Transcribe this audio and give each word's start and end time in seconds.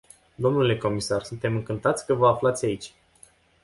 Dle 0.37 0.77
comisar, 0.79 1.23
suntem 1.23 1.55
încântați 1.55 2.05
că 2.05 2.13
vă 2.13 2.27
aflați 2.27 2.65
aici. 2.65 2.93